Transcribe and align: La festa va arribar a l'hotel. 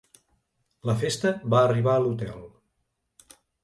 La 0.91 0.95
festa 1.03 1.35
va 1.57 1.63
arribar 1.69 1.95
a 2.01 2.05
l'hotel. 2.07 2.45